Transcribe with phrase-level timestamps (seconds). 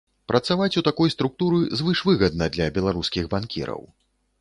[0.31, 3.81] Працаваць у такой структуры звышвыгадна для беларускіх банкіраў.